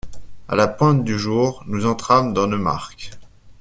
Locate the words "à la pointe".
0.47-1.03